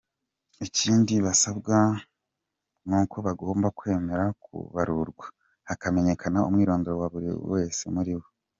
[0.67, 1.75] Ikindi basabwe
[2.87, 5.25] nuko bagomba kwemera kubarurwa,
[5.67, 8.27] hakamenyekana umwirondoro wa buri wese muri bo.